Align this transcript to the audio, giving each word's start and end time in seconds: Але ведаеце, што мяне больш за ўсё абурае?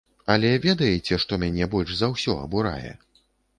Але 0.35 0.49
ведаеце, 0.63 1.19
што 1.25 1.39
мяне 1.45 1.69
больш 1.75 1.91
за 2.01 2.11
ўсё 2.17 2.37
абурае? 2.47 2.91